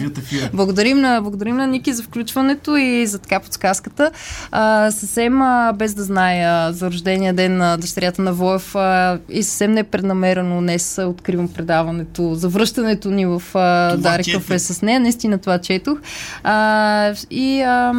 благодарим, 0.52 1.00
на, 1.00 1.20
благодарим 1.22 1.56
на 1.56 1.66
Ники 1.66 1.92
за 1.92 2.02
включването 2.02 2.76
и 2.76 3.06
за 3.06 3.18
така 3.18 3.40
подсказката. 3.40 4.10
А, 4.50 4.90
съвсем 4.90 5.42
а, 5.42 5.72
без 5.72 5.94
да 5.94 6.02
зная 6.02 6.72
за 6.72 6.86
рождения 6.86 7.34
ден 7.34 7.56
на 7.56 7.76
дъщерята 7.76 8.22
на 8.22 8.32
Воев 8.32 8.74
а, 8.74 9.18
и 9.28 9.42
съвсем 9.42 9.72
непреднамерено 9.72 10.60
днес 10.60 11.00
откривам 11.06 11.48
предаването, 11.48 12.34
за 12.34 12.48
връщането 12.48 13.10
ни 13.10 13.26
в 13.26 13.42
а, 13.54 13.96
Дари 13.96 14.32
кафе 14.32 14.58
с 14.58 14.82
нея. 14.82 15.00
Наистина 15.00 15.38
това 15.38 15.58
четох. 15.58 15.98
А, 16.44 17.14
и 17.30 17.60
а, 17.60 17.92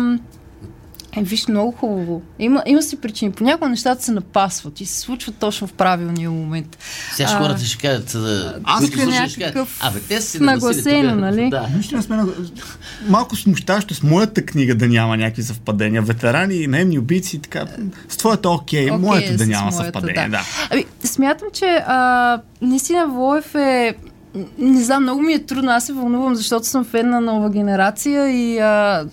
е, 1.18 1.22
виж, 1.24 1.48
много 1.48 1.72
хубаво. 1.72 2.22
Има, 2.40 2.64
има 2.66 2.82
си 2.82 3.02
причини. 3.02 3.32
Понякога 3.32 3.70
нещата 3.70 4.04
се 4.04 4.12
напасват 4.12 4.82
и 4.82 4.86
се 4.86 5.00
случват 5.00 5.36
точно 5.36 5.68
в 5.68 5.74
правилния 5.74 6.32
момент. 6.32 6.78
Сега 7.16 7.30
а, 7.34 7.38
хората 7.38 7.66
ще 7.66 7.78
кажат, 7.78 8.18
аз 8.64 8.80
които 8.80 9.10
някакъв 9.10 9.80
Абе, 9.82 10.00
те 10.00 10.22
си 10.22 10.44
нагласено, 10.44 11.16
нали? 11.16 11.50
Да. 11.50 11.68
Нищо 11.78 12.02
сме 12.02 12.24
Малко 13.08 13.36
смущащо 13.36 13.94
с 13.94 14.04
моята 14.04 14.46
книга 14.46 14.76
да 14.76 14.88
няма 14.88 15.18
някакви 15.18 15.44
съвпадения. 15.44 16.02
Ветерани, 16.02 16.68
наемни 16.68 17.00
убийци 17.00 17.36
и 17.36 17.40
така. 17.40 17.66
С 18.10 18.18
твоята 18.18 18.50
окей, 18.50 18.88
okay, 18.88 18.92
okay, 18.92 18.98
моята 18.98 19.36
да 19.36 19.46
няма 19.46 19.72
моята, 19.72 19.84
съвпадения. 19.84 20.30
Да. 20.30 20.38
да. 20.38 20.44
Ами, 20.70 20.86
смятам, 21.04 21.48
че 21.54 21.84
а, 21.88 22.42
наистина 22.62 23.08
Воев 23.08 23.56
е 23.56 23.96
не 24.58 24.84
знам, 24.84 25.04
много 25.04 25.22
ми 25.22 25.34
е 25.34 25.46
трудно. 25.46 25.72
Аз 25.72 25.86
се 25.86 25.94
вълнувам, 25.94 26.36
защото 26.36 26.68
съм 26.68 26.84
фен 26.84 27.10
на 27.10 27.22
нова 27.22 27.50
генерация 27.50 28.30
и 28.30 28.60
а, 28.60 29.06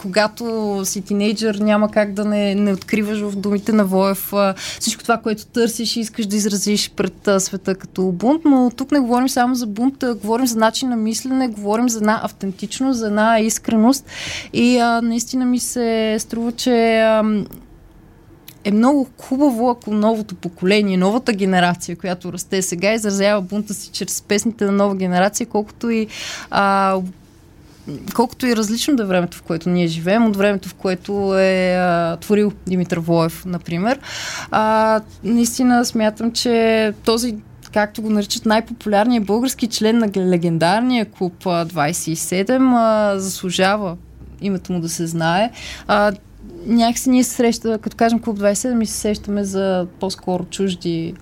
когато 0.00 0.80
си 0.84 1.02
тинейджър, 1.02 1.54
няма 1.54 1.90
как 1.90 2.12
да 2.12 2.24
не, 2.24 2.54
не 2.54 2.72
откриваш 2.72 3.20
в 3.20 3.36
думите 3.36 3.72
на 3.72 3.84
Воев 3.84 4.32
всичко 4.80 5.02
това, 5.02 5.16
което 5.16 5.46
търсиш 5.46 5.96
и 5.96 6.00
искаш 6.00 6.26
да 6.26 6.36
изразиш 6.36 6.90
пред 6.90 7.28
света 7.38 7.74
като 7.74 8.02
бунт, 8.02 8.42
но 8.44 8.70
тук 8.76 8.92
не 8.92 9.00
говорим 9.00 9.28
само 9.28 9.54
за 9.54 9.66
бунт, 9.66 10.04
говорим 10.22 10.46
за 10.46 10.58
начин 10.58 10.88
на 10.88 10.96
мислене, 10.96 11.48
говорим 11.48 11.88
за 11.88 11.98
една 11.98 12.20
автентичност, 12.22 12.98
за 12.98 13.06
една 13.06 13.40
искреност. 13.40 14.06
И 14.52 14.78
а, 14.78 15.00
наистина 15.02 15.44
ми 15.44 15.58
се 15.58 16.16
струва, 16.18 16.52
че 16.52 17.02
е 18.64 18.70
много 18.70 19.08
хубаво, 19.18 19.70
ако 19.70 19.90
новото 19.90 20.34
поколение, 20.34 20.96
новата 20.96 21.32
генерация, 21.32 21.96
която 21.96 22.32
расте 22.32 22.62
сега, 22.62 22.92
изразява 22.92 23.40
бунта 23.40 23.74
си 23.74 23.90
чрез 23.92 24.22
песните 24.22 24.64
на 24.64 24.72
нова 24.72 24.94
генерация, 24.94 25.46
колкото 25.46 25.90
и 25.90 26.06
а, 26.50 26.96
колкото 28.14 28.46
и 28.46 28.56
различно 28.56 28.96
да 28.96 29.02
е 29.02 29.06
времето, 29.06 29.36
в 29.36 29.42
което 29.42 29.68
ние 29.70 29.86
живеем, 29.86 30.26
от 30.26 30.36
времето, 30.36 30.68
в 30.68 30.74
което 30.74 31.38
е 31.38 31.74
а, 31.74 32.16
творил 32.16 32.52
Димитър 32.66 32.98
Воев, 32.98 33.44
например, 33.46 33.98
а, 34.50 35.00
наистина 35.24 35.84
смятам, 35.84 36.32
че 36.32 36.92
този 37.04 37.36
както 37.72 38.02
го 38.02 38.10
наричат 38.10 38.46
най-популярният 38.46 39.24
български 39.24 39.66
член 39.66 39.98
на 39.98 40.10
легендарния 40.16 41.04
клуб 41.04 41.44
27, 41.44 42.72
а, 42.76 43.18
заслужава 43.18 43.96
името 44.40 44.72
му 44.72 44.80
да 44.80 44.88
се 44.88 45.06
знае. 45.06 45.50
А, 45.86 46.12
някакси 46.66 47.10
ние 47.10 47.24
се 47.24 47.30
среща, 47.30 47.78
като 47.78 47.96
кажем 47.96 48.20
клуб 48.20 48.38
27, 48.38 48.74
ми 48.74 48.86
се 48.86 48.94
сещаме 48.94 49.44
за 49.44 49.86
по-скоро 50.00 50.44
чужди 50.44 51.14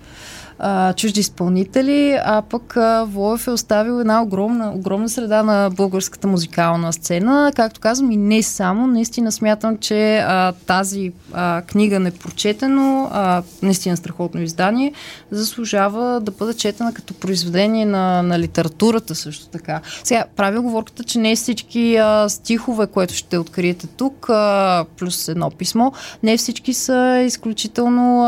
а, 0.59 0.93
чужди 0.93 1.19
изпълнители, 1.19 2.19
а 2.23 2.41
пък 2.41 2.77
а, 2.77 3.05
Воев 3.07 3.47
е 3.47 3.51
оставил 3.51 3.99
една 3.99 4.21
огромна, 4.21 4.71
огромна 4.75 5.09
среда 5.09 5.43
на 5.43 5.69
българската 5.69 6.27
музикална 6.27 6.93
сцена. 6.93 7.51
Както 7.55 7.79
казвам 7.79 8.11
и 8.11 8.17
не 8.17 8.43
само, 8.43 8.87
наистина 8.87 9.31
смятам, 9.31 9.77
че 9.77 10.17
а, 10.17 10.53
тази 10.65 11.11
а, 11.33 11.61
книга 11.61 11.99
непрочетено, 11.99 13.09
а, 13.11 13.43
наистина 13.61 13.97
страхотно 13.97 14.41
издание, 14.41 14.93
заслужава 15.31 16.19
да 16.21 16.31
бъде 16.31 16.53
четена 16.53 16.93
като 16.93 17.13
произведение 17.13 17.85
на, 17.85 18.21
на 18.21 18.39
литературата 18.39 19.15
също 19.15 19.47
така. 19.47 19.81
Сега, 20.03 20.25
правя 20.35 20.59
оговорката, 20.59 21.03
че 21.03 21.19
не 21.19 21.35
всички 21.35 21.95
а, 21.95 22.29
стихове, 22.29 22.87
което 22.87 23.13
ще 23.13 23.37
откриете 23.37 23.87
тук, 23.87 24.29
а, 24.29 24.85
плюс 24.97 25.26
едно 25.31 25.49
писмо, 25.49 25.91
не 26.23 26.37
всички 26.37 26.73
са 26.73 27.23
изключително 27.25 28.25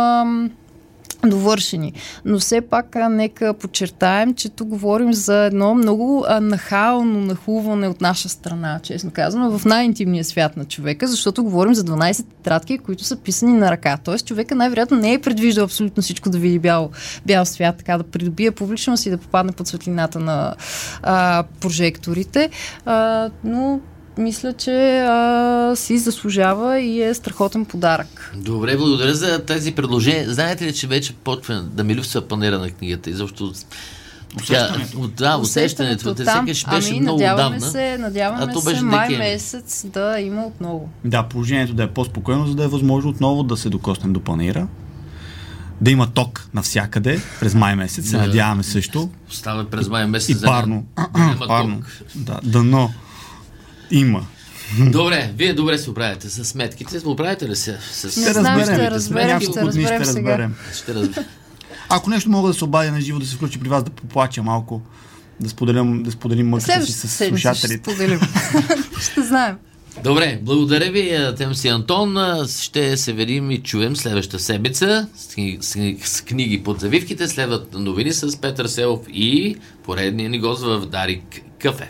довършени. 1.26 1.94
Но 2.26 2.40
все 2.40 2.62
пак 2.62 2.96
нека 3.10 3.54
подчертаем, 3.54 4.34
че 4.34 4.50
тук 4.50 4.68
говорим 4.68 5.14
за 5.14 5.44
едно 5.44 5.76
много 5.76 6.26
нахално 6.42 7.20
нахлуване 7.20 7.88
от 7.88 8.02
наша 8.02 8.30
страна, 8.30 8.80
честно 8.84 9.12
казано, 9.12 9.60
в 9.60 9.66
най-интимния 9.66 10.24
свят 10.24 10.58
на 10.58 10.66
човека, 10.66 11.08
защото 11.08 11.44
говорим 11.44 11.76
за 11.76 11.84
12 11.84 12.26
тетрадки, 12.26 12.78
които 12.78 13.04
са 13.04 13.16
писани 13.16 13.54
на 13.54 13.72
ръка. 13.72 13.98
Тоест 14.04 14.28
човека 14.28 14.56
най-вероятно 14.56 14.98
не 14.98 15.14
е 15.14 15.22
предвиждал 15.22 15.66
абсолютно 15.66 16.04
всичко 16.04 16.30
да 16.30 16.38
види 16.38 16.60
бял, 16.60 16.90
бял 17.26 17.46
свят, 17.46 17.78
така 17.78 17.98
да 17.98 18.04
придобие 18.04 18.52
публичност 18.52 19.06
и 19.06 19.10
да 19.10 19.18
попадне 19.18 19.52
под 19.52 19.68
светлината 19.68 20.20
на 20.20 20.56
а, 21.04 21.44
прожекторите. 21.60 22.50
А, 22.86 23.30
но 23.44 23.80
мисля, 24.20 24.54
че 24.54 25.00
а, 25.00 25.74
си 25.76 25.98
заслужава 25.98 26.80
и 26.80 27.02
е 27.02 27.14
страхотен 27.14 27.66
подарък. 27.66 28.34
Добре, 28.36 28.78
благодаря 28.78 29.14
за 29.14 29.46
тези 29.46 29.72
предложения. 29.72 30.34
Знаете 30.34 30.66
ли, 30.66 30.74
че 30.74 30.88
вече 30.88 31.14
почва 31.14 31.62
да 31.62 31.84
ми 31.84 31.96
липсва 31.96 32.22
панера 32.22 32.60
на 32.60 32.70
книгата 32.70 33.10
и 33.10 33.14
защото 33.14 33.54
Усещането. 34.38 35.08
да, 35.08 35.38
усещането. 35.38 36.16
Те 36.16 36.26
сякаш 36.26 36.66
беше 36.70 36.90
ами, 36.90 37.00
много 37.00 37.20
надяваме 37.20 37.60
давна. 37.60 37.72
се, 37.72 37.98
надяваме 37.98 38.44
а 38.44 38.54
то 38.54 38.62
се 38.62 38.70
беше 38.70 38.82
май 38.82 39.08
декември. 39.08 39.32
месец 39.32 39.86
да 39.88 40.20
има 40.20 40.46
отново. 40.46 40.90
Да, 41.06 41.24
положението 41.24 41.74
да 41.74 41.84
е 41.84 41.88
по-спокойно, 41.88 42.48
за 42.48 42.56
да 42.56 42.64
е 42.64 42.68
възможно 42.68 43.10
отново 43.10 43.44
да 43.44 43.58
се 43.58 43.70
докоснем 43.70 44.14
до 44.14 44.20
панера. 44.20 44.68
Да 45.82 45.92
има 45.92 46.08
ток 46.08 46.50
навсякъде 46.54 47.22
през 47.40 47.54
май 47.54 47.76
месец, 47.76 48.10
се 48.10 48.18
надяваме 48.18 48.64
също. 48.64 49.10
Става 49.30 49.66
през 49.66 49.90
май 49.90 50.06
месец. 50.08 50.30
И 50.30 50.34
за 50.34 50.46
парно. 50.46 50.86
да 51.40 51.48
парно. 51.48 51.76
ток. 51.76 51.86
Да, 52.16 52.40
дано. 52.44 52.90
Има. 53.92 54.26
Добре, 54.92 55.32
вие 55.38 55.54
добре 55.54 55.78
се 55.78 55.90
оправяте 55.90 56.30
с 56.30 56.46
сметките. 56.46 57.02
Оправяте 57.06 57.50
ли 57.50 57.56
се? 57.56 57.78
С... 57.92 58.04
Не 58.04 58.12
Ще 58.12 58.34
знам, 58.34 58.60
разберем. 58.60 58.76
ще 58.76 58.92
разберем, 58.92 59.42
ще 59.42 59.62
разберем 59.62 59.86
ще 59.86 60.00
разберем. 60.00 60.56
Ще 60.76 60.94
разб... 60.94 61.18
Ако 61.90 62.10
нещо 62.10 62.30
мога 62.30 62.48
да 62.48 62.54
се 62.54 62.64
обадя 62.64 62.92
на 62.92 63.02
живо, 63.02 63.20
да 63.20 63.26
се 63.26 63.36
включи 63.36 63.60
при 63.60 63.70
вас, 63.70 63.84
да 63.84 63.90
поплача 63.90 64.44
малко, 64.44 64.82
да 65.40 65.50
споделим, 65.50 66.04
да 66.04 66.12
споделим 66.12 66.50
мъката 66.50 66.86
си 66.86 66.92
с 66.92 67.08
седмица 67.08 67.56
ще 67.56 67.68
слушателите. 67.68 67.92
споделим. 67.92 68.20
ще 69.02 69.22
знаем. 69.24 69.56
Добре, 70.04 70.40
благодаря 70.42 70.92
ви, 70.92 71.16
а, 71.16 71.36
тем 71.36 71.56
си 71.56 71.68
Антон. 71.68 72.18
Ще 72.62 72.98
се 72.98 73.14
видим 73.14 73.52
и 73.52 73.64
чуем 73.64 73.96
следващата 73.96 74.44
седмица 74.44 75.08
с 75.16 75.28
книги, 75.34 75.58
с 75.62 75.78
с 76.04 76.22
книги 76.22 76.64
под 76.64 76.80
завивките. 76.80 77.28
Следват 77.28 77.74
новини 77.74 78.14
с 78.14 78.42
Петър 78.42 78.68
Селов 78.68 79.00
и 79.08 79.56
поредния 79.84 80.30
ни 80.30 80.40
гост 80.40 80.62
в 80.64 80.86
Дарик 80.86 81.42
Кафе. 81.60 81.90